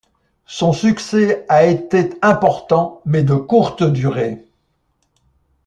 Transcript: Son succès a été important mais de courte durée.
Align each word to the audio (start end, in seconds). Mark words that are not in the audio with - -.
Son 0.47 0.73
succès 0.73 1.45
a 1.47 1.65
été 1.67 2.09
important 2.23 3.03
mais 3.05 3.21
de 3.21 3.35
courte 3.35 3.83
durée. 3.83 4.43